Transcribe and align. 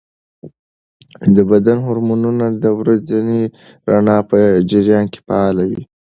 د 1.35 1.37
بدن 1.51 1.77
هارمونونه 1.87 2.45
د 2.63 2.65
ورځني 2.79 3.41
رڼا 3.91 4.17
په 4.29 4.37
جریان 4.69 5.05
کې 5.13 5.19
فعاله 5.27 5.63
وي. 5.71 5.81